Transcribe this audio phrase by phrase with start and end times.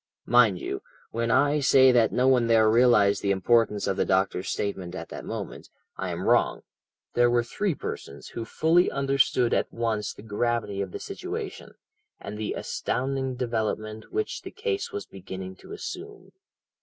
[0.25, 0.81] "Mind you,
[1.11, 5.09] when I say that no one there realized the importance of the doctor's statement at
[5.09, 6.63] that moment, I am wrong;
[7.13, 11.75] there were three persons, who fully understood at once the gravity of the situation,
[12.19, 16.31] and the astounding development which the case was beginning to assume.